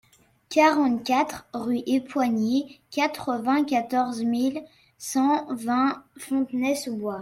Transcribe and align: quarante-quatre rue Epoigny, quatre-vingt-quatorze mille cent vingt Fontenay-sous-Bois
quarante-quatre 0.49 1.45
rue 1.53 1.83
Epoigny, 1.85 2.79
quatre-vingt-quatorze 2.89 4.23
mille 4.23 4.63
cent 4.97 5.45
vingt 5.53 6.03
Fontenay-sous-Bois 6.17 7.19